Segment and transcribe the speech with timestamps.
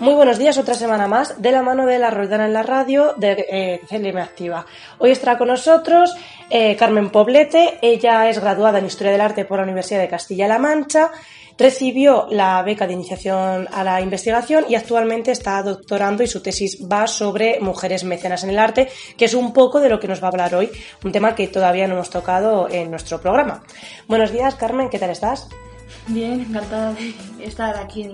[0.00, 3.12] Muy buenos días, otra semana más, de la mano de la Roldana en la radio
[3.18, 4.64] de eh, CLM Activa.
[4.96, 6.16] Hoy estará con nosotros
[6.48, 10.58] eh, Carmen Poblete, ella es graduada en Historia del Arte por la Universidad de Castilla-La
[10.58, 11.10] Mancha,
[11.58, 16.78] recibió la beca de iniciación a la investigación y actualmente está doctorando y su tesis
[16.90, 20.22] va sobre mujeres mecenas en el arte, que es un poco de lo que nos
[20.22, 20.70] va a hablar hoy,
[21.04, 23.64] un tema que todavía no hemos tocado en nuestro programa.
[24.08, 25.50] Buenos días, Carmen, ¿qué tal estás?
[26.06, 27.14] Bien, encantada de
[27.44, 28.08] estar aquí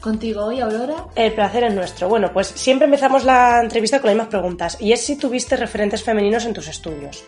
[0.00, 1.06] contigo hoy, Aurora.
[1.14, 2.08] El placer es nuestro.
[2.08, 4.76] Bueno, pues siempre empezamos la entrevista con las mismas preguntas.
[4.80, 7.24] Y es si tuviste referentes femeninos en tus estudios.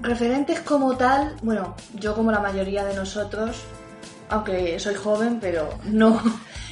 [0.00, 3.62] Referentes como tal, bueno, yo como la mayoría de nosotros,
[4.28, 6.20] aunque soy joven, pero no,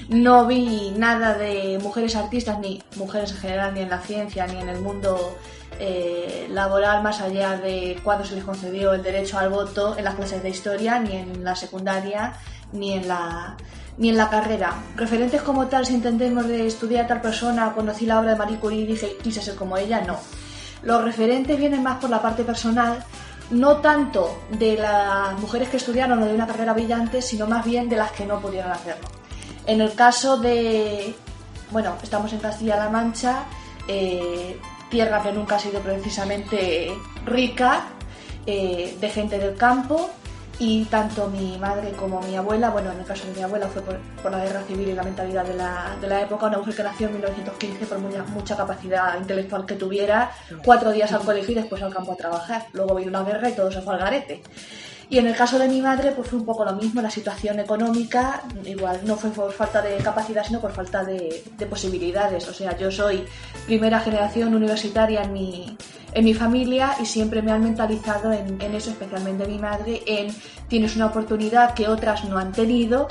[0.08, 4.60] no vi nada de mujeres artistas, ni mujeres en general, ni en la ciencia, ni
[4.60, 5.36] en el mundo
[5.78, 10.14] eh, laboral, más allá de cuando se les concedió el derecho al voto en las
[10.14, 12.34] clases de historia, ni en la secundaria,
[12.72, 13.56] ni en la
[13.96, 14.74] ni en la carrera.
[14.96, 18.58] Referentes como tal, si intentemos de estudiar a tal persona, conocí la obra de Marie
[18.58, 20.18] Curie y dije, quise ser como ella, no.
[20.82, 23.04] Los referentes vienen más por la parte personal,
[23.50, 27.88] no tanto de las mujeres que estudiaron o de una carrera brillante, sino más bien
[27.88, 29.06] de las que no pudieron hacerlo.
[29.66, 31.14] En el caso de,
[31.70, 33.44] bueno, estamos en Castilla-La Mancha,
[33.86, 34.58] eh,
[34.94, 36.94] tierra que nunca ha sido precisamente
[37.26, 37.86] rica,
[38.46, 40.08] eh, de gente del campo,
[40.60, 43.82] y tanto mi madre como mi abuela, bueno, en el caso de mi abuela fue
[43.82, 46.82] por, la guerra civil y la mentalidad de la, de la, época, una mujer que
[46.84, 50.30] nació en 1915 por mucha, mucha capacidad intelectual que tuviera,
[50.64, 52.66] cuatro días al colegio y después al campo a trabajar.
[52.72, 54.42] Luego vino la guerra y todo se fue al garete.
[55.08, 57.60] Y en el caso de mi madre, pues fue un poco lo mismo, la situación
[57.60, 62.48] económica, igual no fue por falta de capacidad, sino por falta de, posibilidades.
[62.48, 63.24] O sea, yo soy
[63.66, 65.76] primera generación universitaria en mi,
[66.12, 70.34] en mi familia y siempre me han mentalizado en, en eso, especialmente mi madre, en
[70.68, 73.08] tienes una oportunidad que otras no han tenido,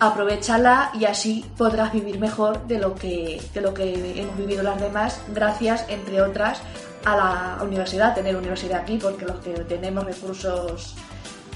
[0.00, 4.80] aprovechala y así podrás vivir mejor de lo que, de lo que hemos vivido las
[4.80, 6.62] demás, gracias, entre otras,
[7.04, 10.96] a la universidad, tener universidad aquí, porque los que tenemos recursos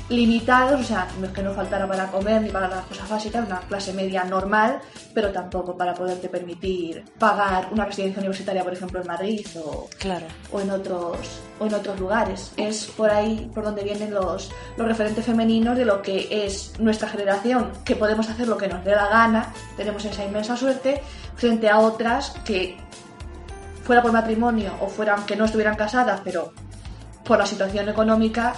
[0.09, 3.47] limitados, o sea, no es que no faltara para comer ni para las cosas básicas,
[3.47, 4.81] una clase media normal,
[5.15, 10.27] pero tampoco para poderte permitir pagar una residencia universitaria, por ejemplo, en Madrid o, claro.
[10.53, 12.53] o, en, otros, o en otros lugares.
[12.57, 17.09] Es por ahí por donde vienen los, los referentes femeninos de lo que es nuestra
[17.09, 21.01] generación, que podemos hacer lo que nos dé la gana, tenemos esa inmensa suerte,
[21.37, 22.77] frente a otras que
[23.85, 26.53] fuera por matrimonio o fuera aunque no estuvieran casadas, pero
[27.25, 28.55] por la situación económica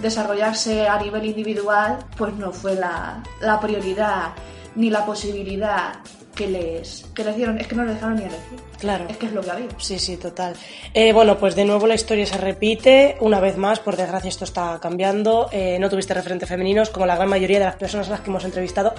[0.00, 3.22] desarrollarse a nivel individual pues no fue la,
[3.60, 4.32] prioridad
[4.74, 5.94] ni la posibilidad
[6.34, 7.58] que les, que les dieron.
[7.58, 8.58] Es que no les dejaron ni elegir.
[8.78, 9.04] Claro.
[9.08, 9.68] Es que es lo que había.
[9.78, 10.54] Sí, sí, total.
[10.94, 13.16] Eh, bueno, pues de nuevo la historia se repite.
[13.20, 15.48] Una vez más, por desgracia, esto está cambiando.
[15.52, 18.30] Eh, no tuviste referentes femeninos, como la gran mayoría de las personas a las que
[18.30, 18.94] hemos entrevistado.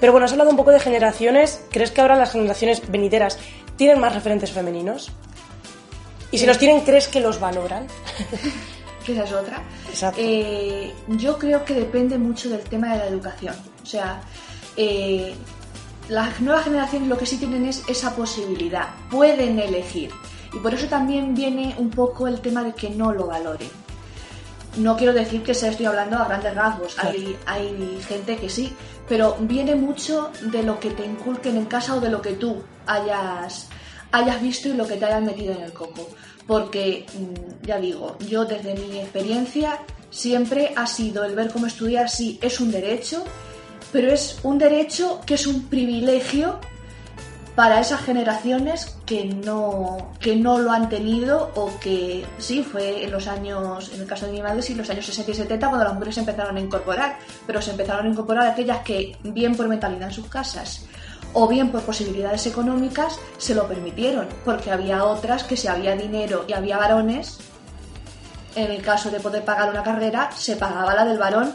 [0.00, 1.64] Pero bueno, has hablado un poco de generaciones.
[1.70, 3.38] ¿Crees que ahora las generaciones venideras
[3.76, 5.12] tienen más referentes femeninos?
[6.32, 7.86] Y si los tienen, ¿crees que los valoran?
[9.02, 9.62] que esa es otra.
[10.16, 13.54] Eh, yo creo que depende mucho del tema de la educación.
[13.82, 14.22] O sea,
[14.76, 15.34] eh,
[16.08, 20.10] las nuevas generaciones lo que sí tienen es esa posibilidad, pueden elegir.
[20.52, 23.70] Y por eso también viene un poco el tema de que no lo valoren.
[24.76, 28.72] No quiero decir que se estoy hablando a grandes rasgos, hay, hay gente que sí,
[29.08, 32.62] pero viene mucho de lo que te inculquen en casa o de lo que tú
[32.86, 33.68] hayas,
[34.12, 36.08] hayas visto y lo que te hayan metido en el coco
[36.46, 39.78] porque, mm, ya digo, yo desde mi experiencia
[40.10, 43.24] siempre ha sido el ver cómo estudiar, sí, es un derecho,
[43.92, 46.60] pero es un derecho que es un privilegio
[47.54, 53.10] para esas generaciones que no, que no lo han tenido o que sí, fue en
[53.10, 55.84] los años, en el caso de mi madre, sí, los años 60 y 70 cuando
[55.84, 59.68] las mujeres se empezaron a incorporar, pero se empezaron a incorporar aquellas que, bien por
[59.68, 60.86] mentalidad en sus casas,
[61.34, 66.44] o bien por posibilidades económicas se lo permitieron, porque había otras que si había dinero
[66.46, 67.38] y había varones,
[68.54, 71.54] en el caso de poder pagar una carrera, se pagaba la del varón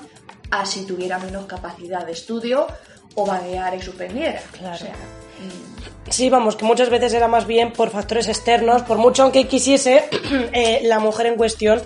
[0.52, 2.68] así tuviera menos capacidad de estudio
[3.16, 4.42] o vagueara y suspendiera.
[4.52, 4.86] Claro.
[4.86, 6.10] Mm.
[6.12, 10.06] Sí, vamos, que muchas veces era más bien por factores externos, por mucho aunque quisiese,
[10.54, 11.82] eh, la mujer en cuestión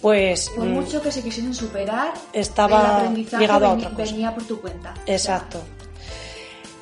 [0.00, 0.50] pues...
[0.50, 4.02] Por mm, mucho que se quisiesen superar, estaba el aprendizaje ligado a otra cosa.
[4.02, 4.92] venía por tu cuenta.
[5.06, 5.62] Exacto.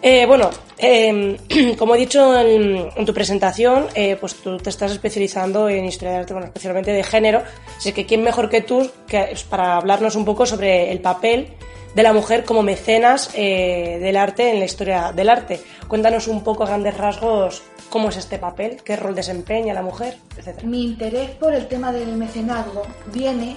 [0.02, 1.38] Eh, bueno, eh,
[1.78, 6.20] como he dicho en, tu presentación, eh, pues tú te estás especializando en historia del
[6.22, 7.43] arte, bueno, especialmente de género.
[7.76, 11.54] Así que quién mejor que tú que, es para hablarnos un poco sobre el papel
[11.94, 15.60] de la mujer como mecenas eh, del arte en la historia del arte.
[15.87, 20.16] Cuéntanos un poco a grandes rasgos cómo es este papel, qué rol desempeña la mujer,
[20.37, 20.66] etcétera.
[20.66, 22.82] Mi interés por el tema del mecenazgo
[23.12, 23.56] viene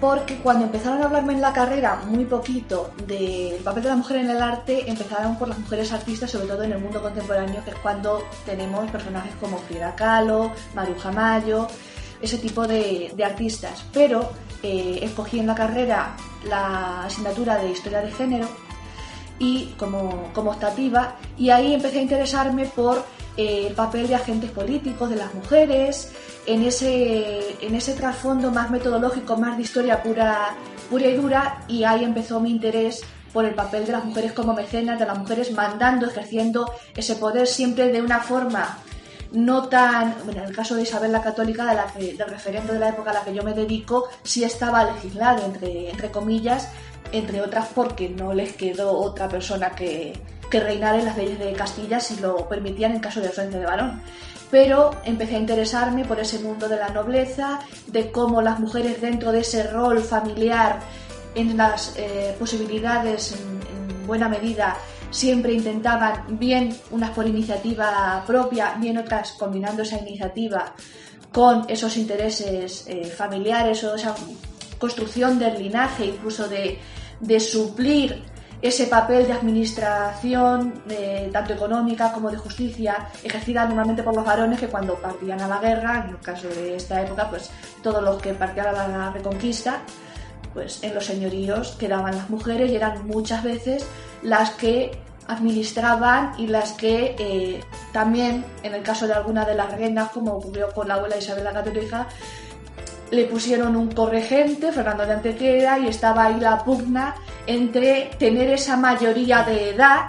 [0.00, 4.18] porque cuando empezaron a hablarme en la carrera muy poquito del papel de la mujer
[4.18, 7.70] en el arte, empezaron por las mujeres artistas, sobre todo en el mundo contemporáneo, que
[7.70, 11.66] es cuando tenemos personajes como Frida Kahlo, Maruja Mayo,
[12.20, 13.84] ese tipo de, artistas.
[13.92, 14.30] Pero
[14.62, 16.14] eh, escogí en la carrera
[16.46, 18.48] la asignatura de Historia de Género
[19.38, 23.04] y como, como optativa y ahí empecé a interesarme por
[23.36, 26.12] el papel de agentes políticos de las mujeres
[26.46, 30.54] en ese, en ese trasfondo más metodológico, más de historia pura,
[30.88, 33.02] pura y dura y ahí empezó mi interés
[33.32, 37.46] por el papel de las mujeres como mecenas, de las mujeres mandando, ejerciendo ese poder
[37.46, 38.78] siempre de una forma
[39.32, 42.72] no tan, bueno, en el caso de Isabel la Católica, de la que, del referendo
[42.72, 46.68] de la época a la que yo me dedico, sí estaba legislado, entre, entre comillas,
[47.12, 50.14] entre otras porque no les quedó otra persona que,
[50.50, 53.66] que reinar en las leyes de Castilla si lo permitían en caso de ausencia de
[53.66, 54.02] varón.
[54.50, 59.32] Pero empecé a interesarme por ese mundo de la nobleza, de cómo las mujeres dentro
[59.32, 60.80] de ese rol familiar,
[61.34, 64.76] en las eh, posibilidades, en, en buena medida,
[65.10, 70.74] siempre intentaban, bien unas por iniciativa propia, bien otras combinando esa iniciativa
[71.32, 74.14] con esos intereses eh, familiares o esa
[74.78, 78.22] construcción del linaje, incluso de suplir
[78.62, 84.58] ese papel de administración, eh, tanto económica como de justicia, ejercida normalmente por los varones
[84.58, 87.50] que cuando partían a la guerra, en el caso de esta época, pues
[87.82, 89.82] todos los que partían a la reconquista,
[90.54, 93.86] pues en los señoríos quedaban las mujeres y eran muchas veces
[94.22, 94.98] las que
[95.28, 97.60] administraban y las que eh,
[97.92, 101.44] también, en el caso de alguna de las reinas, como ocurrió con la abuela Isabel
[101.44, 102.06] la Católica,
[103.10, 107.14] le pusieron un corregente, Fernando de Antequera, y estaba ahí la pugna
[107.46, 110.06] entre tener esa mayoría de edad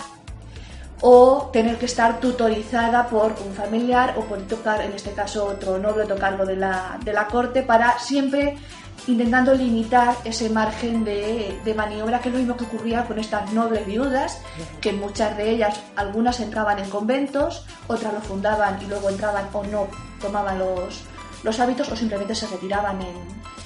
[1.02, 5.78] o tener que estar tutorizada por un familiar o por tocar, en este caso, otro
[5.78, 8.58] noble otro cargo de la, de la corte para siempre
[9.06, 13.54] intentando limitar ese margen de, de, maniobra, que es lo mismo que ocurría con estas
[13.54, 14.42] nobles viudas,
[14.82, 19.64] que muchas de ellas, algunas entraban en conventos, otras lo fundaban y luego entraban o
[19.64, 19.88] no
[20.20, 21.04] tomaban los,
[21.44, 23.16] los hábitos o simplemente se retiraban en,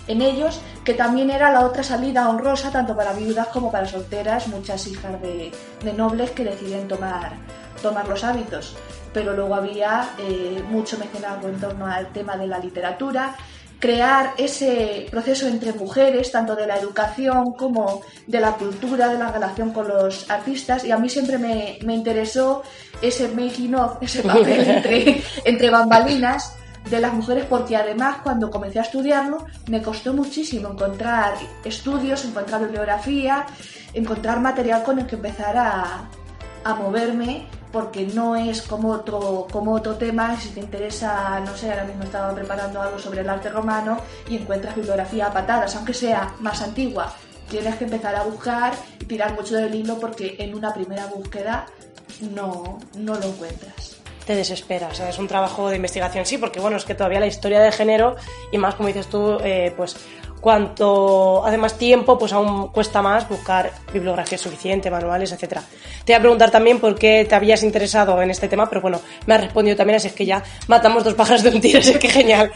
[0.07, 4.47] en ellos, que también era la otra salida honrosa tanto para viudas como para solteras,
[4.47, 5.51] muchas hijas de,
[5.83, 7.33] de nobles que deciden tomar,
[7.81, 8.75] tomar los hábitos.
[9.13, 13.35] Pero luego había eh, mucho mecenazgo en torno al tema de la literatura,
[13.79, 19.31] crear ese proceso entre mujeres, tanto de la educación como de la cultura, de la
[19.31, 22.61] relación con los artistas, y a mí siempre me, me interesó
[23.01, 28.79] ese making of, ese papel entre, entre bambalinas de las mujeres, porque además cuando comencé
[28.79, 33.45] a estudiarlo me costó muchísimo encontrar estudios, encontrar bibliografía,
[33.93, 36.09] encontrar material con el que empezar a,
[36.77, 41.85] moverme porque no es como otro, como otro tema, si te interesa, no sé, ahora
[41.85, 43.97] mismo estaba preparando algo sobre el arte romano
[44.29, 47.13] y encuentras bibliografía a patadas, aunque sea más antigua,
[47.49, 51.65] tienes que empezar a buscar y tirar mucho del hilo porque en una primera búsqueda
[52.35, 53.90] no, no lo encuentras
[54.31, 54.87] te desespera.
[54.87, 57.59] O sea, es un trabajo de investigación, sí, porque bueno, es que todavía la historia
[57.59, 58.15] de género,
[58.51, 59.97] y más como dices tú, eh, pues
[60.39, 65.61] cuanto hace más tiempo, pues aún cuesta más buscar bibliografía suficiente, manuales, etcétera.
[66.05, 69.01] Te voy a preguntar también por qué te habías interesado en este tema, pero bueno,
[69.25, 71.93] me has respondido también, así es que ya matamos dos pájaros de un tiro, así
[71.99, 72.51] que genial.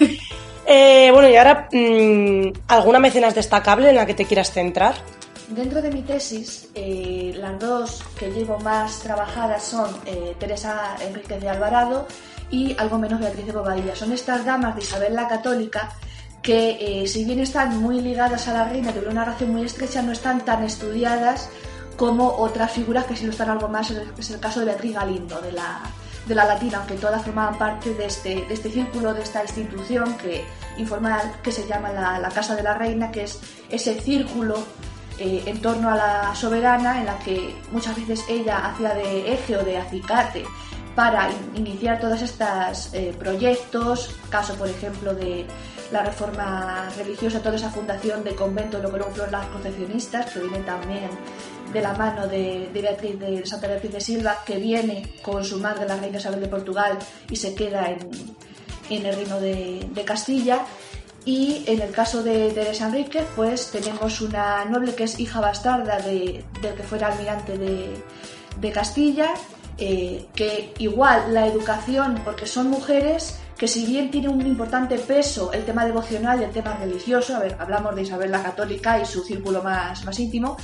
[0.65, 4.95] Eh, bueno, y ahora, mmm, ¿alguna mecenas destacable en la que te quieras centrar?
[5.49, 11.39] Dentro de mi tesis, eh, las dos que llevo más trabajadas son eh, Teresa Enríquez
[11.39, 12.07] de Alvarado
[12.49, 13.95] y algo menos Beatriz de Bobadilla.
[13.95, 15.91] Son estas damas de Isabel la Católica
[16.41, 20.01] que, eh, si bien están muy ligadas a la reina, de una relación muy estrecha,
[20.01, 21.49] no están tan estudiadas
[21.95, 23.91] como otras figuras que sí lo están algo más.
[24.17, 25.81] Es el caso de Beatriz Galindo, de la,
[26.27, 30.17] de la Latina, aunque todas formaban parte de este, de este círculo, de esta institución
[30.17, 30.43] que,
[30.77, 34.57] informal que se llama la, la Casa de la Reina, que es ese círculo
[35.19, 39.55] eh, en torno a la soberana en la que muchas veces ella hacía de eje
[39.55, 40.43] o de acicate
[40.95, 45.45] para in iniciar todos estos eh, proyectos, caso por ejemplo de
[45.91, 50.39] la reforma religiosa, toda esa fundación de convento, lo que luego fueron las concepcionistas, que
[50.39, 51.09] viene también
[51.71, 55.87] de la mano de, Beatriz, de Santa Beatriz de Silva, que viene con su madre,
[55.87, 56.97] la reina Isabel de Portugal,
[57.29, 58.09] y se queda en,
[58.89, 60.65] en el reino de Castilla
[61.25, 65.99] Y en el caso de Teresa Enríquez, pues tenemos una noble que es hija bastarda
[65.99, 67.95] de, del que fuera almirante de,
[68.61, 69.33] de Castilla,
[69.79, 75.51] eh, que igual la educación, porque son mujeres que si bien tiene un importante peso
[75.51, 79.05] el tema devocional y el tema religioso, a ver, hablamos de Isabel la Católica y
[79.05, 80.57] su círculo más, más íntimo,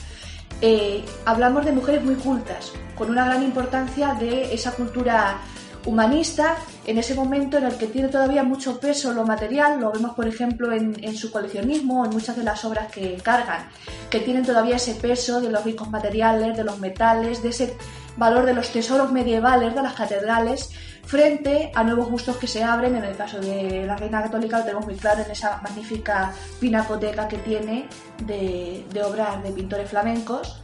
[0.62, 5.40] eh, hablamos de mujeres muy cultas, con una gran importancia de esa cultura
[5.86, 10.14] humanista en ese momento en el que tiene todavía mucho peso lo material, lo vemos
[10.14, 13.70] por ejemplo en, su coleccionismo, en muchas de las obras que encargan,
[14.10, 17.76] que tienen todavía ese peso de los ricos materiales, de los metales, de ese
[18.18, 20.70] valor de los tesoros medievales de las catedrales
[21.06, 22.96] frente a nuevos gustos que se abren.
[22.96, 27.28] En el caso de la Reina Católica lo tenemos muy claro en esa magnífica pinacoteca
[27.28, 27.88] que tiene
[28.26, 30.62] de, de obras de pintores flamencos.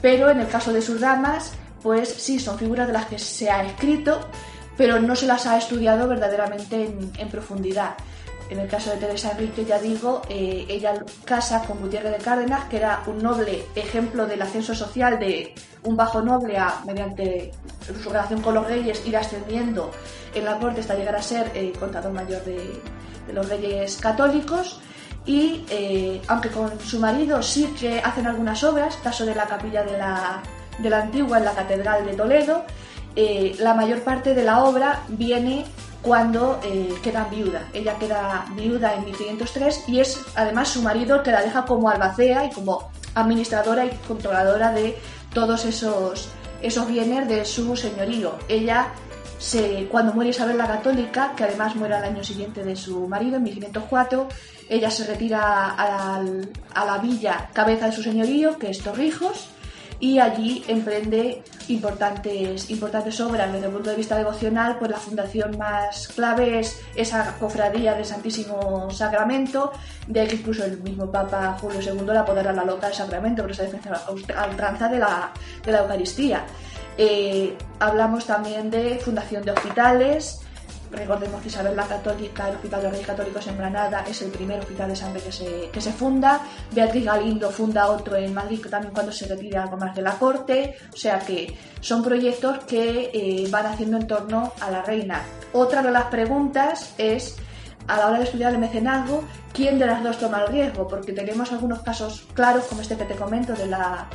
[0.00, 3.50] Pero en el caso de sus damas, pues sí, son figuras de las que se
[3.50, 4.20] ha escrito,
[4.76, 6.84] pero no se las ha estudiado verdaderamente
[7.18, 7.94] en, profundidad.
[8.48, 10.94] En el caso de Teresa Enrique, ya digo, eh, ella
[11.24, 15.96] casa con Gutiérrez de Cárdenas, que era un noble ejemplo del ascenso social de un
[15.96, 17.50] bajo noble a, mediante
[18.02, 19.90] su relación con los reyes, ir ascendiendo
[20.34, 22.80] en la corte hasta llegar a ser eh, contador mayor de,
[23.32, 24.80] los reyes católicos.
[25.26, 29.82] Y eh, aunque con su marido sí que hacen algunas obras, caso de la capilla
[29.82, 30.42] de la,
[30.78, 32.64] de la antigua en la Catedral de Toledo,
[33.16, 35.64] eh, la mayor parte de la obra viene
[36.02, 37.68] cuando eh, queda viuda.
[37.72, 42.44] Ella queda viuda en 1503 y es además su marido que la deja como albacea
[42.44, 44.96] y como administradora y controladora de
[45.34, 46.28] todos esos,
[46.62, 48.36] esos bienes de su señorío.
[48.48, 48.88] Ella,
[49.38, 53.36] se, cuando muere Isabel la Católica, que además muere al año siguiente de su marido,
[53.36, 54.28] en 1504,
[54.68, 59.48] ella se retira a la villa cabeza de su señorío, que es Torrijos,
[60.00, 65.58] y allí emprende importantes, importantes obras desde el punto de vista devocional, pues la fundación
[65.58, 69.72] más clave es esa cofradía del Santísimo Sacramento,
[70.06, 73.50] de que incluso el mismo Papa Julio II la apodera la loca del Sacramento, por
[73.50, 75.32] esa defensa ultranza de la,
[75.64, 76.44] de la Eucaristía.
[76.96, 80.40] Eh, hablamos también de fundación de hospitales,
[80.90, 84.60] Recordemos que Isabel la Católica, el Hospital de Reyes Católicos en Granada, es el primer
[84.60, 86.40] hospital de sangre que se, que se funda.
[86.72, 90.76] Beatriz Galindo funda otro en Madrid también cuando se retira algo más de la corte.
[90.92, 95.22] O sea que son proyectos que eh, van haciendo en torno a la reina.
[95.52, 97.36] Otra de las preguntas es,
[97.86, 100.88] a la hora de estudiar el mecenazgo, ¿quién de las dos toma el riesgo?
[100.88, 104.08] Porque tenemos algunos casos claros, como este que te comento, de la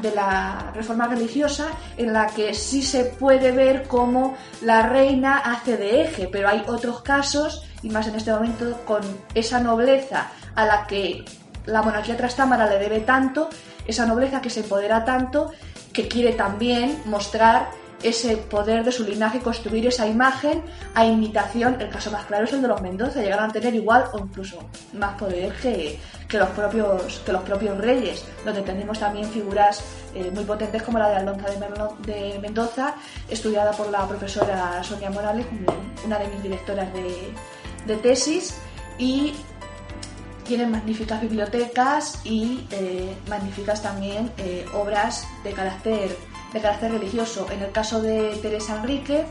[0.00, 5.76] de la reforma religiosa en la que sí se puede ver cómo la reina hace
[5.76, 9.02] de eje, pero hay otros casos, y más en este momento, con
[9.34, 11.24] esa nobleza a la que
[11.66, 13.48] la monarquía trastámara le debe tanto,
[13.86, 15.52] esa nobleza que se empodera tanto,
[15.92, 17.70] que quiere también mostrar
[18.02, 20.62] ese poder de su linaje, construir esa imagen
[20.94, 21.80] a imitación.
[21.80, 24.58] El caso más claro es el de los Mendoza, llegaron a tener igual o incluso
[24.92, 25.98] más poder que,
[26.32, 29.82] los, propios, que los propios reyes, donde tenemos también figuras
[30.14, 31.46] eh, muy potentes como la de Alonza
[32.06, 32.94] de, Mendoza,
[33.28, 35.46] estudiada por la profesora Sonia Morales,
[36.04, 37.32] una de mis directoras de,
[37.86, 38.54] de tesis,
[38.98, 39.34] y
[40.44, 46.16] tienen magníficas bibliotecas y eh, magníficas también eh, obras de carácter
[46.54, 47.46] de carácter religioso.
[47.50, 49.26] En el caso de Teresa Enríquez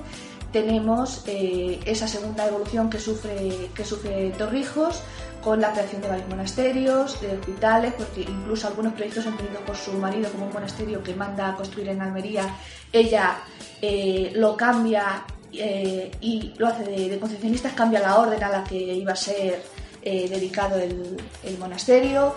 [0.52, 5.02] tenemos eh, esa segunda evolución que sufre, que sufre Torrijos
[5.42, 9.94] con la creación de varios monasterios, de hospitales, porque incluso algunos proyectos emprendidos por su
[9.94, 12.56] marido como un monasterio que manda a construir en Almería,
[12.92, 13.40] ella
[13.82, 18.64] eh, lo cambia eh, y lo hace de, de, concepcionistas, cambia la orden a la
[18.64, 19.64] que iba a ser
[20.04, 22.36] dedicado el, el monasterio.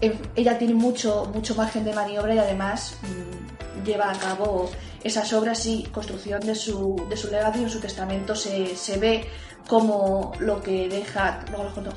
[0.00, 3.51] ella tiene mucho, mucho margen de maniobra y además mm,
[3.84, 4.70] lleva a cabo
[5.02, 8.98] esas obras y construcción de su, de su legado y en su testamento se, se
[8.98, 9.26] ve
[9.66, 11.44] como lo que deja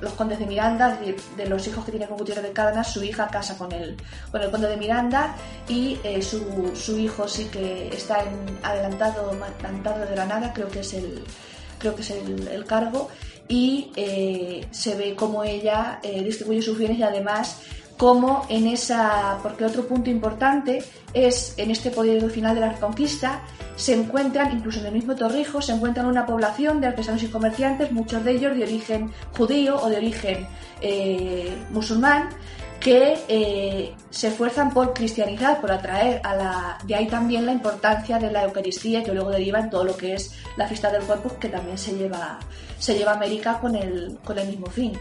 [0.02, 1.00] los, condes de Miranda,
[1.36, 3.98] de los hijos que tiene con Gutiérrez de Cárdenas, su hija casa con el,
[4.32, 5.36] con el conde de Miranda
[5.68, 10.82] y eh, su, su, hijo sí que está en adelantado, adelantado de Granada, creo que
[10.82, 11.24] es el,
[11.80, 13.10] creo que es el, el cargo,
[13.48, 17.58] y eh, se ve como ella eh, distribuye sus bienes y además
[17.98, 20.84] como en esa, porque otro punto importante
[21.14, 23.42] es en este poder final de la Reconquista
[23.76, 27.92] se encuentran, incluso en el mismo Torrijos, se encuentran una población de artesanos y comerciantes,
[27.92, 30.48] muchos de ellos de origen judío o de origen
[30.82, 32.30] eh, musulmán,
[32.80, 36.78] que eh, se esfuerzan por cristianizar, por atraer a la...
[36.86, 40.14] De ahí también la importancia de la Eucaristía que luego deriva en todo lo que
[40.14, 42.40] es la fiesta del Corpus, que también se lleva,
[42.78, 44.94] se lleva América con el, con el mismo fin.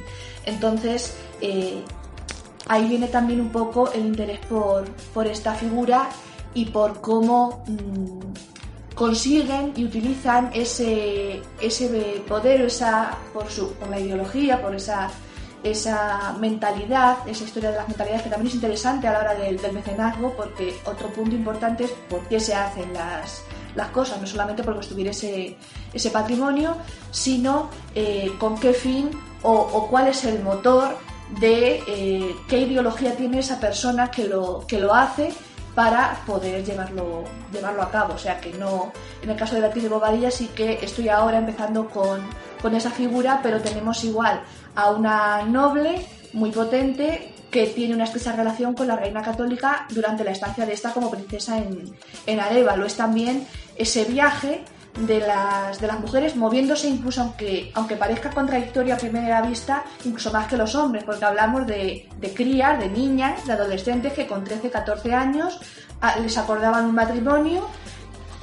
[0.47, 1.83] Entonces, eh,
[2.67, 6.09] ahí viene también un poco el interés por, por esta figura
[6.55, 14.01] y por cómo mm, consiguen y utilizan ese, ese poder, esa, por, su, por la
[14.01, 15.11] ideología, por esa
[15.65, 19.59] esa mentalidad, esa historia de las mentalidades que también es interesante a la hora del,
[19.73, 23.43] mecenazgo porque otro punto importante es por qué se hacen las,
[23.75, 25.57] las cosas, no solamente por construir ese,
[25.93, 26.77] ese patrimonio,
[27.11, 29.11] sino eh, con qué fin
[29.43, 30.97] o, cuál es el motor
[31.41, 35.33] de eh, qué ideología tiene esa persona que lo, que lo hace
[35.75, 38.15] para poder llevarlo, llevarlo a cabo.
[38.15, 41.39] O sea que no, en el caso de Beatriz de Bobadilla sí que estoy ahora
[41.39, 42.21] empezando con,
[42.63, 44.41] con esa figura, pero tenemos igual
[44.77, 50.25] a una noble muy potente que tiene una especial relación con la reina católica durante
[50.25, 51.95] la estancia de esta como princesa en,
[52.27, 52.75] en Areva.
[52.85, 54.65] es también ese viaje
[54.99, 60.33] de las, de las mujeres moviéndose incluso aunque, aunque parezca contradictorio a primera vista, incluso
[60.33, 64.45] más que los hombres, porque hablamos de, de crías, de niñas, de adolescentes que con
[64.45, 65.59] 13, 14 años
[66.01, 67.67] ah, les acordaban un matrimonio,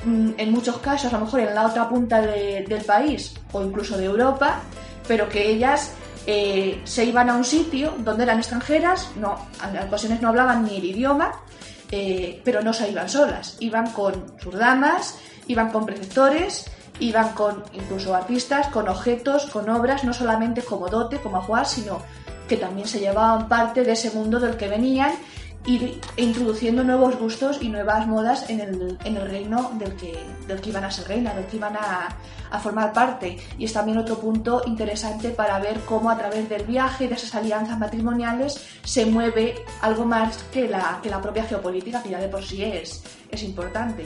[0.03, 3.98] mm, en muchos casos a lo mejor en la otra punta del país o incluso
[3.98, 4.60] de Europa,
[5.08, 5.93] pero que ellas
[6.27, 10.77] eh, se iban a un sitio donde eran extranjeras, no, en ocasiones no hablaban ni
[10.77, 11.31] el idioma,
[11.89, 15.17] eh, pero no se iban solas, iban con sus damas,
[15.48, 16.65] iban con preceptores,
[17.00, 22.00] iban con incluso artistas, con objetos, con obras, no solamente como dote, como ajuar, sino
[22.48, 25.12] que también se llevaban parte de ese mundo del que venían
[25.65, 30.17] ir introduciendo nuevos gustos y nuevas modas en el, en el reino del que,
[30.48, 32.17] del que iban a ser reina, del que iban a,
[32.50, 33.38] a, formar parte.
[33.60, 37.36] Y es también otro punto interesante para ver cómo a través del viaje, de esas
[37.36, 42.27] alianzas matrimoniales, se mueve algo más que la, que la propia geopolítica, que ya de
[42.27, 44.05] por sí es, es importante.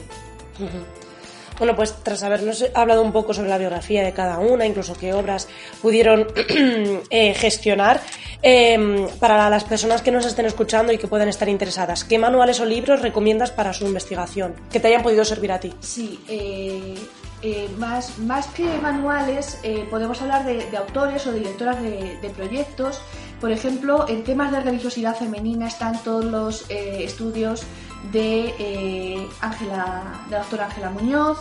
[1.57, 5.13] Bueno, pues tras habernos hablado un poco sobre la biografía de cada una, incluso qué
[5.13, 5.47] obras
[5.81, 6.27] pudieron
[7.09, 8.01] eh, gestionar,
[8.41, 12.59] em, para las personas que nos estén escuchando y que puedan estar interesadas, ¿qué manuales
[12.59, 15.73] o libros recomiendas para su investigación que te hayan podido servir a ti?
[15.79, 16.95] Sí, eh,
[17.41, 19.59] eh, más, más que manuales,
[19.89, 22.99] podemos hablar de, autores o directoras de, de, proyectos.
[23.39, 27.65] Por ejemplo, en temas de religiosidad femenina están todos los estudios
[28.11, 31.37] de eh, Ángela, de la Ángela Muñoz,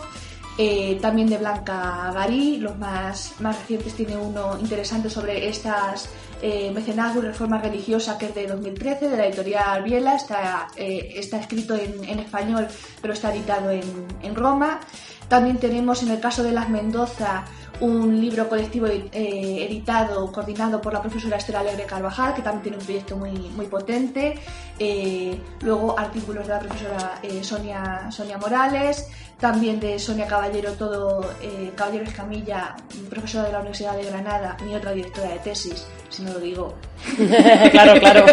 [0.57, 6.09] eh, también de Blanca Garí, los más, más recientes tiene uno interesante sobre estas
[6.41, 11.39] eh, y reforma religiosa que es de 2013, de la editorial Biela, está, eh, está
[11.39, 12.67] escrito en, en, español
[13.01, 13.83] pero está editado en,
[14.21, 14.79] en Roma.
[15.27, 17.45] También tenemos en el caso de las Mendoza
[17.81, 22.77] un libro colectivo eh, editado, coordinado por la profesora Esther Alegre Carvajal, que también tiene
[22.77, 24.35] un proyecto muy, muy potente.
[24.79, 29.09] Eh, luego artículos de la profesora eh, Sonia, Sonia Morales,
[29.39, 31.29] también de Sonia Caballero, todo
[31.75, 32.75] Caballero Escamilla,
[33.09, 36.73] profesora de la Universidad de Granada, mi otra directora de tesis, si no lo digo.
[37.71, 38.25] claro, claro.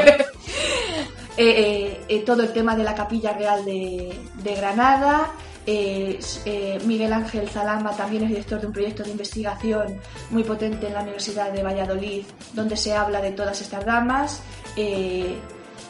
[2.25, 5.33] todo el tema de la Capilla Real de, de Granada.
[5.66, 10.94] Eh, Miguel Ángel Zalama también es director de un proyecto de investigación muy potente en
[10.94, 14.42] la Universidad de Valladolid, donde se habla de todas estas damas.
[14.77, 15.37] Eh,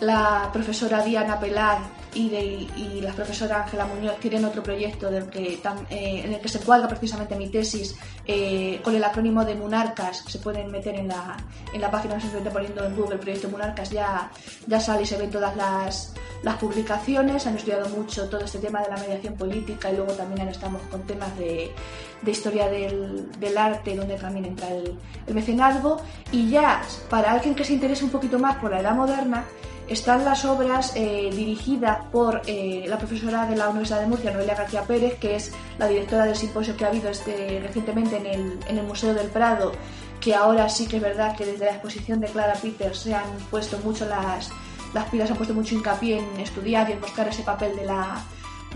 [0.00, 1.78] la profesora Diana Pelar
[2.14, 6.48] y, de, la profesora Ángela Muñoz tienen otro proyecto del que, eh, en el que
[6.48, 7.96] se encuadra precisamente mi tesis
[8.26, 10.24] eh, con el acrónimo de Munarcas.
[10.26, 11.36] Se pueden meter en la,
[11.72, 14.30] en la página, simplemente poniendo en Google el proyecto Munarcas, ya,
[14.66, 17.46] ya sale y se ven todas las, las publicaciones.
[17.46, 21.02] Han estudiado mucho todo este tema de la mediación política y luego también estamos con
[21.02, 21.72] temas de,
[22.20, 26.00] de historia del, del, arte, donde también entra el, el mecenazgo.
[26.30, 29.44] Y ya, para alguien que se interese un poquito más por la edad moderna,
[29.88, 34.54] están las obras eh, dirigidas por eh, la profesora de la Universidad de Murcia, Noelia
[34.54, 38.58] García Pérez, que es la directora del simposio que ha habido este, recientemente en el,
[38.68, 39.72] en el Museo del Prado,
[40.20, 43.30] que ahora sí que es verdad que desde la exposición de Clara Peters se han
[43.50, 44.50] puesto mucho las,
[44.94, 48.22] las pilas, han puesto mucho hincapié en estudiar y en buscar ese papel de la,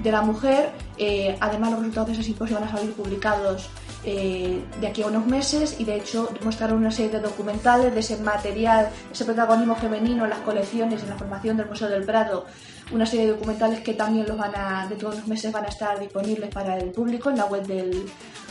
[0.03, 0.73] de la mujer.
[0.99, 3.71] Eh, además, los resultados de ese simposio van a salir publicados
[4.07, 8.01] eh, de aquí a unos meses y de hecho mostraron una serie de documentales de
[8.01, 12.47] ese material, ese protagonismo femenino en las colecciones, en la formación del Museo del Prado,
[12.93, 15.69] una serie de documentales que también los van a, de todos los meses van a
[15.69, 18.07] estar disponibles para el público en la web del,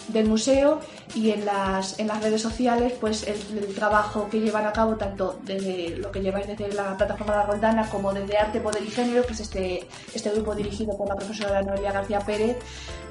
[0.07, 0.79] del museo
[1.13, 5.39] y en las, en las redes sociales pues el, trabajo que llevan a cabo tanto
[5.43, 8.89] desde lo que lleváis desde la plataforma de la Roldana como desde Arte, Poder y
[8.89, 12.57] Género que es este, este grupo dirigido por la profesora Noelia García Pérez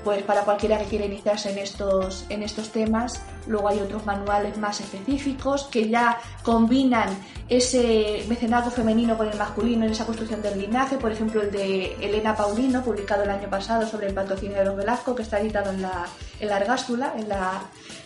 [0.05, 3.23] pues para cualquiera que quiera iniciarse en estos, en estos temas.
[3.47, 7.09] Luego hay otros manuales más específicos que ya combinan
[7.49, 10.99] ese mecenazgo femenino con el masculino en esa construcción del linaje.
[10.99, 14.77] Por ejemplo, el de Elena Paulino, publicado el año pasado sobre el patrocinio de los
[14.77, 16.07] Velasco, que está editado en la,
[16.39, 17.63] en la Argástula, en la,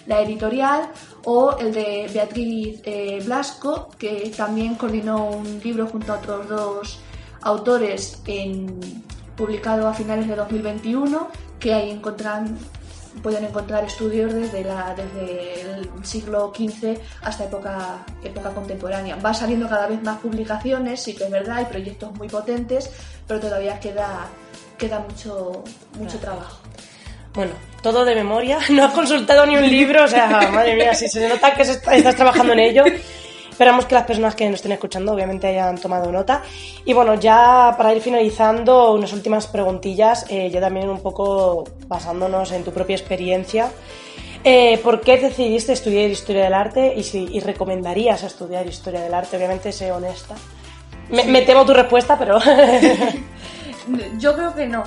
[0.06, 0.90] la editorial,
[1.24, 7.00] o el de Beatriz eh, Blasco, que también coordinó un libro junto a otros dos
[7.42, 8.80] autores en,
[9.36, 11.28] publicado a finales de 2021
[11.60, 12.58] que ahí encontrarán
[13.22, 19.16] pueden encontrar estudios desde, la, desde el siglo XV hasta época, época contemporánea.
[19.16, 22.90] Va saliendo cada vez más publicaciones, sí que es verdad, hay proyectos muy potentes,
[23.26, 24.28] pero todavía queda,
[24.76, 25.64] queda mucho,
[25.98, 26.60] mucho trabajo.
[27.38, 31.06] Bueno, todo de memoria, no has consultado ni un libro, o sea, madre mía, si
[31.06, 32.82] se nota que estás trabajando en ello.
[33.48, 36.42] Esperamos que las personas que nos estén escuchando obviamente hayan tomado nota.
[36.84, 42.50] Y bueno, ya para ir finalizando, unas últimas preguntillas, eh, yo también un poco basándonos
[42.50, 43.70] en tu propia experiencia.
[44.42, 49.36] Eh, ¿Por qué decidiste estudiar Historia del Arte y si recomendarías estudiar Historia del Arte?
[49.36, 50.34] Obviamente, sé honesta.
[51.08, 52.40] Me, temo tu respuesta, pero...
[54.18, 54.82] yo creo que no,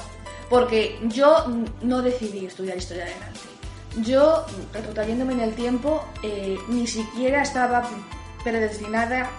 [0.51, 1.45] porque yo
[1.81, 3.39] no decidí estudiar Historia del Arte.
[4.01, 7.89] Yo, retrotrayéndome en el tiempo, eh, ni siquiera estaba
[8.43, 9.31] predestinada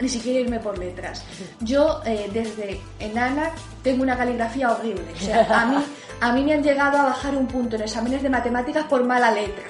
[0.00, 1.24] ni siquiera irme por letras.
[1.60, 3.50] Yo eh, desde enana
[3.82, 5.04] tengo una caligrafía horrible.
[5.14, 5.76] O sea, a mí,
[6.20, 9.32] a mí me han llegado a bajar un punto en exámenes de matemáticas por mala
[9.32, 9.64] letra.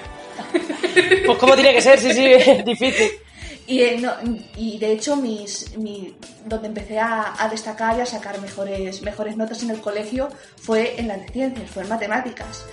[1.25, 3.09] Pues como tiene que ser, sí, sí, difícil.
[3.65, 4.01] Y, eh,
[4.57, 5.71] y de hecho, mis,
[6.45, 10.99] donde empecé a, a, destacar y a sacar mejores, mejores notas en el colegio fue
[10.99, 12.65] en las ciencias, fue en matemáticas.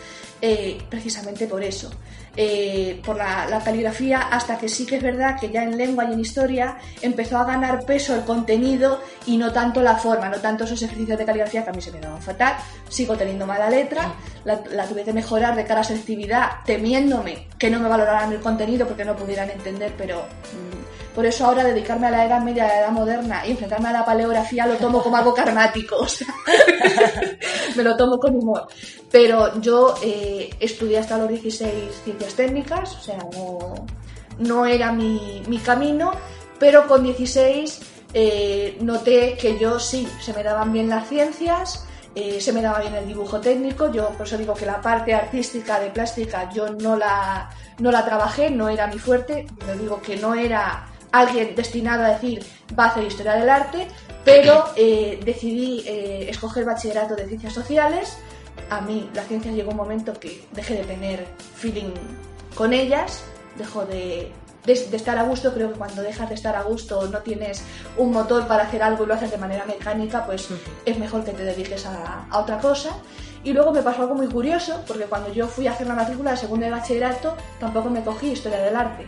[0.43, 1.91] Eh, precisamente por eso.
[2.37, 6.13] Eh, por la, caligrafía, hasta que sí que es verdad que ya en lengua y
[6.13, 10.65] en historia empezó a ganar peso el contenido y no tanto la forma, no tanto
[10.65, 12.55] esos ejercicios de caligrafía que a mí se me daban fatal.
[12.89, 14.15] Sigo teniendo mala letra,
[14.45, 18.87] la, tuve que mejorar de cara a selectividad, temiéndome que no me valoraran el contenido
[18.87, 22.69] porque no pudieran entender, pero mm, por eso ahora dedicarme a la edad media, a
[22.69, 26.33] la edad moderna y enfrentarme a la paleografía lo tomo como algo karmático, o sea,
[27.77, 28.69] me lo tomo con humor.
[29.11, 31.65] Pero yo eh, estudié hasta los 16
[32.29, 33.19] técnicas, o sea,
[34.39, 36.13] no, era mi, camino,
[36.59, 37.81] pero con 16
[38.13, 42.81] eh, noté que yo sí, se me daban bien las ciencias, eh, se me daba
[42.81, 46.71] bien el dibujo técnico, yo por eso digo que la parte artística de plástica yo
[46.71, 51.55] no la, no la trabajé, no era mi fuerte, yo digo que no era alguien
[51.55, 52.45] destinado a decir
[52.79, 53.87] va a hacer historia del arte,
[54.25, 58.19] pero decidí escoger bachillerato de ciencias sociales,
[58.71, 61.93] a mí la ciencia llegó un momento que dejé de tener feeling
[62.55, 63.25] con ellas,
[63.59, 64.33] dejo de,
[64.67, 67.63] estar a gusto, creo que cuando dejas de estar a gusto no tienes
[67.97, 70.49] un motor para hacer algo y lo haces de manera mecánica, pues
[70.85, 72.91] es mejor que te dediques a, a, otra cosa.
[73.43, 76.33] Y luego me pasó algo muy curioso, porque cuando yo fui a hacer la matrícula
[76.33, 79.07] de segundo de bachillerato, tampoco me cogí historia del arte.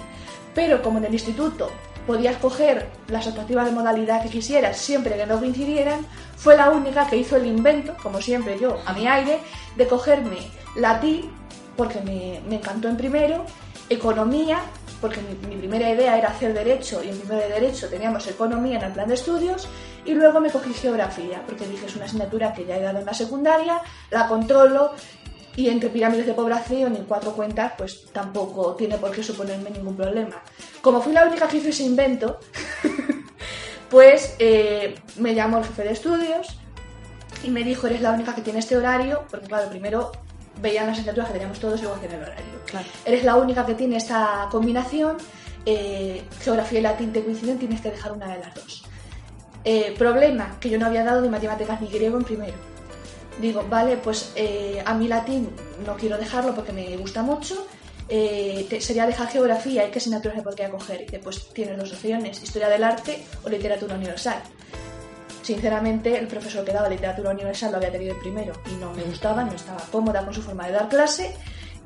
[0.54, 1.70] Pero como en el instituto
[2.06, 6.00] podías coger las optativas de modalidad que quisieras siempre que no coincidieran,
[6.42, 9.38] fue la única que hizo el invento, como siempre yo, a mi aire,
[9.76, 10.38] de cogerme
[10.74, 11.30] latín,
[11.76, 13.44] porque me, encantó en primero,
[13.88, 14.58] economía,
[15.00, 18.86] porque mi, primera idea era hacer derecho y en primero de derecho teníamos economía en
[18.86, 19.68] el plan de estudios,
[20.04, 23.06] y luego me cogí geografía, porque dije es una asignatura que ya he dado en
[23.06, 24.94] la secundaria, la controlo
[25.54, 29.94] y entre pirámides de población y cuatro cuentas, pues tampoco tiene por qué suponerme ningún
[29.94, 30.42] problema.
[30.80, 32.40] Como fui la única que hizo ese invento,
[33.92, 36.58] pues eh, me llamó el jefe de estudios
[37.44, 40.12] y me dijo, eres la única que tiene este horario, porque claro, primero
[40.62, 42.44] veían las asignaturas que teníamos todos y luego hacían el horario.
[43.04, 45.18] Eres la única que tiene esta combinación,
[45.66, 48.84] eh, geografía y latín te coinciden, tienes que dejar una de las dos.
[49.62, 52.72] Eh, problema, que yo no había dado ni matemáticas ni griego en primero
[53.40, 55.50] digo, vale, pues eh, a mí latín
[55.86, 57.66] no quiero dejarlo porque me gusta mucho,
[58.08, 61.06] eh, sería dejar geografía y qué asignaturas me podría coger.
[61.12, 64.42] Y pues tienes dos opciones, historia del arte o literatura universal.
[65.42, 69.42] Sinceramente, el profesor que daba literatura universal lo había tenido primero y no me gustaba,
[69.44, 71.34] no estaba cómoda con su forma de dar clase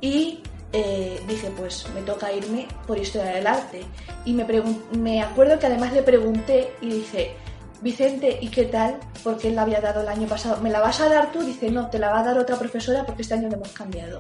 [0.01, 0.41] y
[0.73, 3.83] eh, dije, pues me toca irme por historia del arte.
[4.25, 4.45] Y me,
[4.93, 7.35] me acuerdo que además le pregunté y dije,
[7.81, 8.99] Vicente, ¿y qué tal?
[9.23, 10.61] Porque él la había dado el año pasado.
[10.63, 11.43] ¿Me la vas a dar tú?
[11.43, 14.19] Dice, no, te la va a dar otra profesora porque este año le hemos cambiado.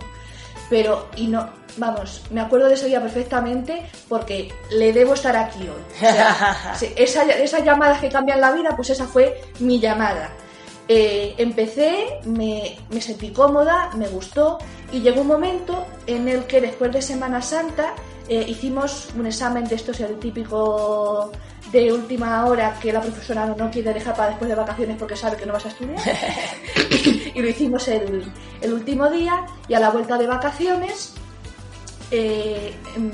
[0.68, 5.60] Pero, y no, vamos, me acuerdo de ese día perfectamente porque le debo estar aquí
[5.62, 5.82] hoy.
[5.94, 10.30] O sea, esa, esas llamadas que cambian la vida, pues esa fue mi llamada.
[10.88, 14.58] Eh, empecé, me, me, sentí cómoda, me gustó
[14.92, 17.94] y llegó un momento en el que después de Semana Santa
[18.28, 21.32] eh, hicimos un examen de estos, el típico
[21.72, 25.36] de última hora que la profesora no quiere dejar para después de vacaciones porque sabe
[25.36, 25.98] que no vas a estudiar.
[27.36, 28.24] y lo hicimos el,
[28.62, 31.12] el, último día y a la vuelta de vacaciones,
[32.10, 33.10] eh, em,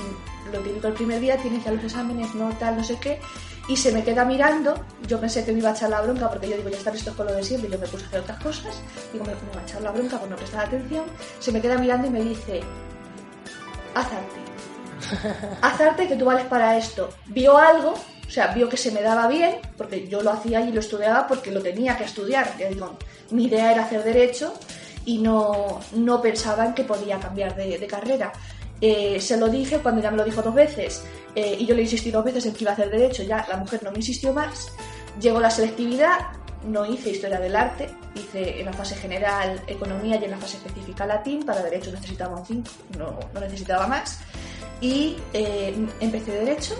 [0.52, 3.20] lo típico el primer día, tienes ya los exámenes, no tal, no sé qué,
[3.66, 4.76] y se me queda mirando.
[5.08, 7.16] Yo pensé que me iba a echar la bronca porque yo digo, ya está esto
[7.16, 8.80] con lo de siempre, y yo me puse a hacer otras cosas.
[9.12, 11.04] Digo, me, me va a echar la bronca por no prestar atención.
[11.40, 12.60] Se me queda mirando y me dice,
[13.96, 15.56] haz arte.
[15.62, 17.08] haz arte que tú vales para esto.
[17.26, 17.94] Vio algo
[18.32, 21.26] o sea, vio que se me daba bien, porque yo lo hacía y lo estudiaba
[21.26, 22.56] porque lo tenía que estudiar.
[22.58, 22.96] Ya digo,
[23.30, 24.54] mi idea era hacer derecho
[25.04, 28.32] y no, no pensaban que podía cambiar de, de carrera.
[28.80, 31.82] Eh, se lo dije cuando ya me lo dijo dos veces eh, y yo le
[31.82, 34.32] insistí dos veces en que iba a hacer derecho, ya la mujer no me insistió
[34.32, 34.72] más.
[35.20, 36.18] Llegó la selectividad,
[36.64, 40.56] no hice historia del arte, hice en la fase general economía y en la fase
[40.56, 44.20] específica latín, para derecho necesitaba un 5, no, no necesitaba más.
[44.80, 46.74] Y eh, empecé derecho,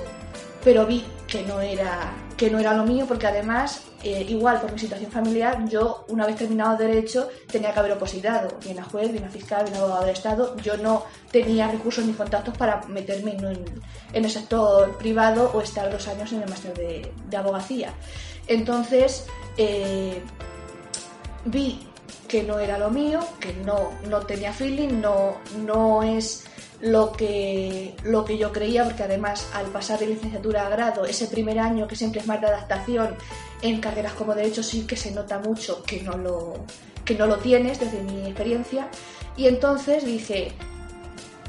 [0.64, 4.72] pero vi que no era, que no era lo mío porque además, eh, igual por
[4.72, 9.11] mi situación familiar, yo una vez terminado derecho tenía que haber opositado, bien a juez,
[9.11, 10.57] bien a fiscal, bien a abogado del Estado.
[10.59, 13.64] Yo no tenía recursos ni contactos para meterme en,
[14.12, 17.92] el sector privado o estar dos años en el máster de, de abogacía.
[18.46, 20.22] Entonces, eh,
[21.44, 21.87] vi
[22.29, 26.44] que no era lo mío, que no, no tenía feeling, no, no es
[26.83, 31.27] lo que, lo que yo creía, porque además al pasar de licenciatura a grado, ese
[31.29, 33.14] primer año que siempre es más de adaptación,
[33.62, 36.55] en carreras como derecho sí que se nota mucho que no lo,
[37.05, 38.88] que no lo tienes desde mi experiencia.
[39.37, 40.51] Y entonces dije,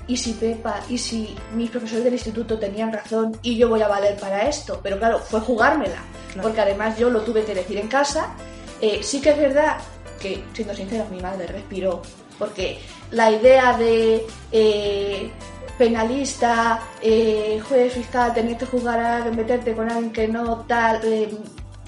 [0.07, 3.87] ¿y si Pepa, y si mis profesores del instituto tenían razón y yo voy a
[3.87, 4.79] valer para esto?
[4.83, 6.47] Pero claro, fue jugármela, Claro.
[6.47, 8.35] porque además yo lo tuve que decir en casa.
[8.81, 9.77] Eh, sí que es verdad
[10.19, 12.01] que, siendo sincera, mi madre respiró,
[12.37, 12.79] porque
[13.11, 15.31] la idea de eh,
[15.77, 21.29] penalista, eh, juez fiscal, tener que jugar a meterte con alguien que no tal, eh,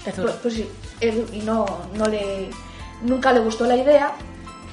[0.04, 0.68] pues, pues sí,
[1.00, 2.50] él no, no le,
[3.02, 4.12] nunca le gustó la idea,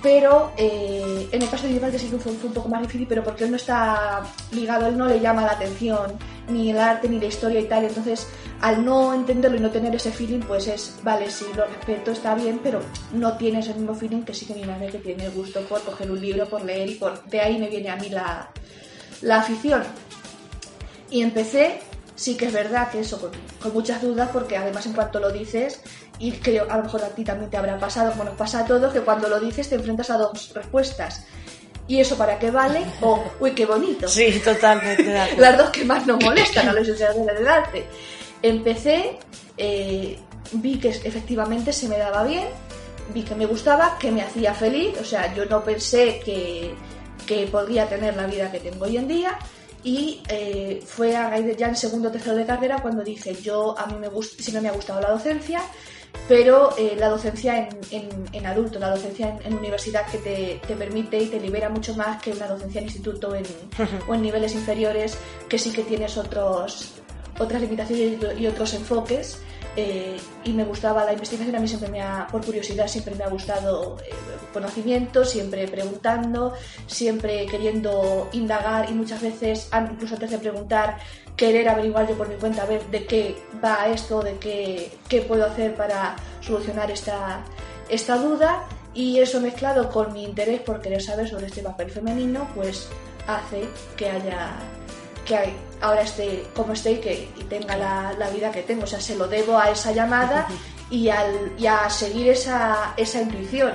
[0.02, 3.08] pero eh, en el caso de Vivaldi sí que fue, fue un poco más difícil,
[3.08, 7.08] pero porque él no está ligado, él no le llama la atención ni el arte
[7.08, 8.28] ni la historia y tal, entonces
[8.62, 12.36] al no entenderlo y no tener ese feeling, pues es, vale, sí, lo respeto, está
[12.36, 12.80] bien, pero
[13.14, 15.82] no tienes el mismo feeling que sí que mi madre que tiene el gusto por
[15.82, 18.50] coger un libro, por leer y por, de ahí me viene a mí la,
[19.22, 19.84] la afición.
[21.10, 21.80] Y empecé,
[22.16, 25.32] sí que es verdad que eso, con, con muchas dudas, porque además en cuanto lo
[25.32, 25.82] dices,
[26.20, 28.66] y creo a lo mejor a ti también te habrá pasado, como nos pasa a
[28.66, 31.26] todos, que cuando lo dices te enfrentas a dos respuestas.
[31.88, 32.82] ¿Y eso para qué vale?
[33.02, 34.08] O, uy, qué bonito.
[34.08, 35.04] Sí, totalmente.
[35.38, 37.86] Las dos que más nos molestan a los estudiantes del arte.
[38.42, 39.18] Empecé,
[39.58, 40.18] eh,
[40.54, 42.48] vi que efectivamente se me daba bien,
[43.14, 46.74] vi que me gustaba, que me hacía feliz, o sea, yo no pensé que,
[47.26, 49.38] que podría tener la vida que tengo hoy en día
[49.84, 53.36] y eh, fue a raíz de ya en segundo o tercero de carrera cuando dije,
[53.42, 55.62] yo a mí me siempre me ha gustado la docencia,
[56.28, 60.62] pero eh, la docencia en, en- en adulto, la docencia en, en universidad que te,
[60.66, 63.44] te permite y te libera mucho más que una docencia en instituto en-
[64.08, 65.18] o en niveles inferiores,
[65.50, 66.94] que sí que tienes otros,
[67.40, 69.38] otras limitaciones y, y otros enfoques.
[69.76, 73.24] Eh, y me gustaba la investigación, a mí siempre me ha, por curiosidad, siempre me
[73.24, 74.12] ha gustado eh,
[74.54, 76.54] conocimiento, siempre preguntando,
[76.86, 80.98] siempre queriendo indagar y muchas veces, incluso antes de preguntar,
[81.36, 85.22] querer averiguar yo por mi cuenta, a ver de qué va esto, de qué, qué
[85.22, 87.44] puedo hacer para solucionar esta,
[87.90, 88.64] esta duda.
[88.96, 92.90] Y eso mezclado con mi interés por querer saber sobre este papel femenino, pues
[93.28, 94.52] hace que haya
[95.26, 98.84] que hay- ahora esté como esté y que y tenga la, la vida que tengo.
[98.84, 100.48] O sea, se lo debo a esa llamada
[100.90, 103.72] y, al, y a seguir esa, esa intuición.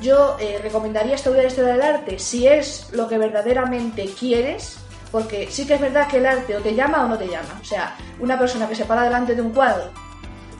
[0.00, 4.76] Yo eh, recomendaría estudiar historia del arte si es lo que verdaderamente quieres,
[5.12, 7.58] porque sí que es verdad que el arte o te llama o no te llama.
[7.60, 9.90] O sea, una persona que se para delante de un cuadro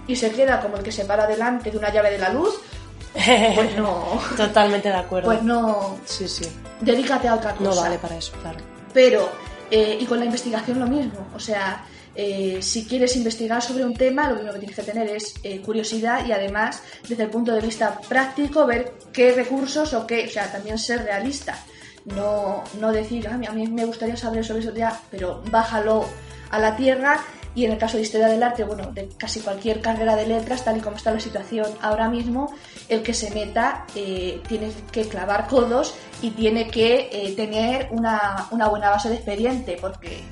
[0.07, 2.55] y se queda como el que se para delante de una llave de la luz,
[3.15, 5.27] pues no, Totalmente de acuerdo.
[5.31, 6.45] pues no, Sí, sí.
[6.81, 7.71] dedícate a otra cosa.
[7.71, 8.59] No vale para eso, claro.
[8.93, 9.29] Pero,
[9.71, 11.29] eh, y con la investigación lo mismo.
[11.35, 15.09] O sea, eh, si quieres investigar sobre un tema, lo primero que tienes que tener
[15.09, 20.07] es eh, curiosidad y además, desde el punto de vista práctico, ver qué recursos o
[20.07, 21.59] qué, o sea, también ser realista.
[22.05, 26.05] No, no decir, "Ah, a mí me gustaría saber sobre eso ya, pero bájalo
[26.51, 27.21] a la tierra.
[27.57, 30.65] Y en el caso de historia del arte, bueno, de casi cualquier carrera de letras,
[30.65, 32.53] tal y como está la situación ahora mismo,
[32.89, 38.47] el que se meta eh, tiene que clavar codos y tiene que eh, tener una,
[38.51, 40.23] una buena base de expediente, porque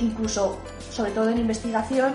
[0.00, 0.58] incluso,
[0.90, 2.14] sobre todo en investigación,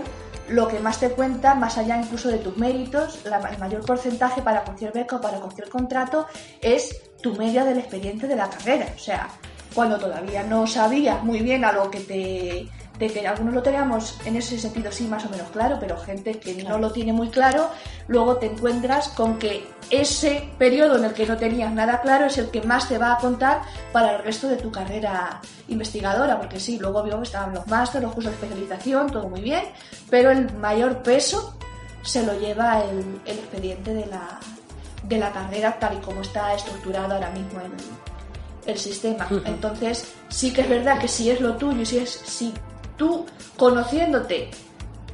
[0.49, 4.41] lo que más te cuenta, más allá incluso de tus méritos, la- el mayor porcentaje
[4.41, 6.27] para cualquier beca o para cualquier contrato
[6.61, 8.87] es tu media del expediente de la carrera.
[8.95, 9.27] O sea,
[9.73, 14.17] cuando todavía no sabías muy bien a lo que te, te que algunos lo teníamos
[14.25, 17.29] en ese sentido sí más o menos claro, pero gente que no lo tiene muy
[17.29, 17.69] claro,
[18.07, 22.37] luego te encuentras con que ese periodo en el que no tenías nada claro es
[22.37, 26.59] el que más te va a contar para el resto de tu carrera investigadora, porque
[26.59, 29.65] sí, luego vio que estaban los másteres, los cursos de especialización, todo muy bien,
[30.09, 31.57] pero el mayor peso
[32.01, 34.39] se lo lleva el, el expediente de la,
[35.03, 39.27] de la carrera tal y como está estructurado ahora mismo el, el sistema.
[39.45, 42.53] Entonces, sí que es verdad que si es lo tuyo, y si es si
[42.97, 43.25] tú
[43.57, 44.49] conociéndote,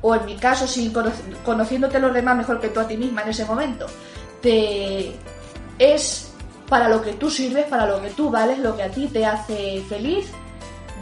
[0.02, 1.12] o en mi caso, si cono-
[1.46, 3.86] conociéndote los demás mejor que tú a ti misma en ese momento,
[4.42, 5.16] te
[5.80, 6.32] es
[6.70, 9.26] para lo que tú sirves, para lo que tú vales, lo que a ti te
[9.26, 10.28] hace feliz,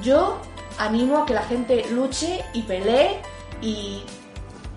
[0.01, 0.37] yo
[0.79, 3.21] animo a que la gente luche y pelee
[3.61, 4.03] y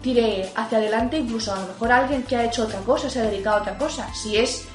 [0.02, 3.24] tire hacia adelante, incluso a lo mejor alguien que ha hecho otra cosa, se ha
[3.24, 4.12] dedicado a otra cosa.
[4.12, 4.66] Si es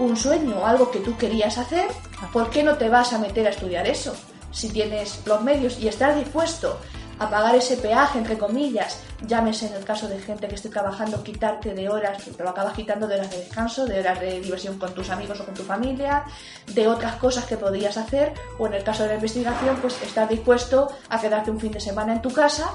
[0.00, 1.86] un sueño o algo que tú querías hacer,
[2.32, 4.14] ¿por qué no te vas a meter a estudiar eso?
[4.54, 6.78] Si tienes los medios y estás dispuesto
[7.18, 11.22] a pagar ese peaje, entre comillas, llámese en el caso de gente que esté trabajando,
[11.22, 14.78] quitarte de horas, te lo acabas quitando de horas de descanso, de horas de diversión
[14.78, 16.24] con tus amigos o con tu familia,
[16.72, 20.28] de otras cosas que podías hacer, o en el caso de la investigación, pues estar
[20.28, 22.70] dispuesto a quedarte un fin de semana en tu casa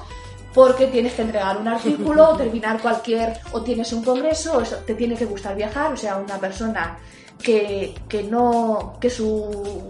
[0.54, 4.96] porque tienes que entregar un artículo, o terminar cualquier, o tienes un congreso, o te
[4.96, 6.98] tiene que gustar viajar, o sea, una persona
[7.42, 9.90] que, que no, que su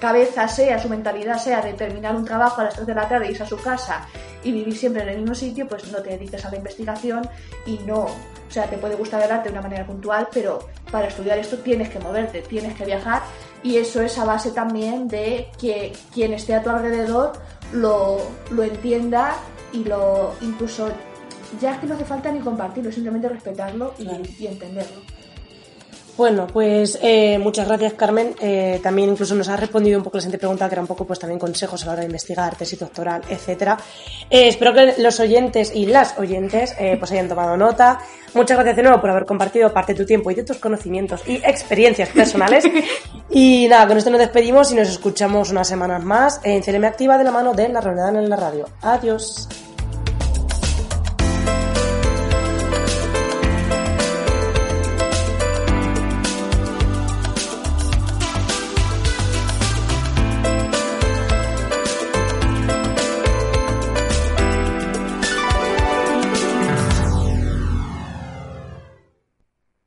[0.00, 3.30] cabeza sea, su mentalidad sea de terminar un trabajo a las 3 de la tarde,
[3.30, 4.06] irse a su casa
[4.42, 7.28] y vivir siempre en el mismo sitio, pues no te dediques a la investigación
[7.66, 11.08] y no, o sea, te puede gustar el arte de una manera puntual, pero para
[11.08, 13.22] estudiar esto tienes que moverte, tienes que viajar
[13.62, 17.32] y eso es a base también de que quien esté a tu alrededor
[17.72, 18.18] lo,
[18.50, 19.34] lo entienda
[19.72, 20.88] y lo incluso
[21.60, 24.08] ya es que no hace falta ni compartirlo, simplemente respetarlo y,
[24.42, 25.13] y entenderlo.
[26.16, 28.36] Bueno, pues eh, muchas gracias Carmen.
[28.40, 31.04] Eh, también incluso nos has respondido un poco la siguiente pregunta, que era un poco
[31.04, 33.76] pues también consejos a la hora de investigar, tesis doctoral, etcétera.
[34.30, 37.98] Eh, espero que los oyentes y las oyentes eh, pues hayan tomado nota.
[38.34, 41.26] Muchas gracias de nuevo por haber compartido parte de tu tiempo y de tus conocimientos
[41.26, 42.64] y experiencias personales.
[43.30, 47.18] y nada, con esto nos despedimos y nos escuchamos unas semanas más en CLM Activa
[47.18, 48.66] de la mano de La Reunión en la Radio.
[48.82, 49.48] Adiós.